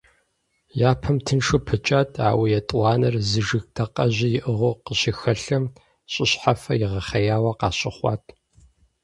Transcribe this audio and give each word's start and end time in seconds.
Япэм 0.89 1.17
тыншу 1.25 1.57
пыкӀат, 1.67 2.11
ауэ 2.29 2.45
етӀуанэр 2.59 3.15
зы 3.29 3.41
жыг 3.47 3.63
дакъэжьи 3.75 4.29
иӀыгъыу 4.37 4.73
къащыхэлъэм, 4.85 5.65
щӀы 6.11 6.25
щхьэфэр 6.29 6.79
игъэхъеяуэ 6.85 7.51
къащыхъуат. 7.59 8.23